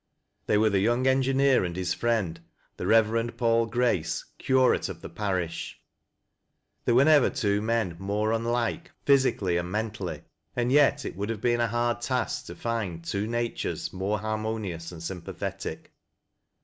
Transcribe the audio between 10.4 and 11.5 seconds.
and yet it would have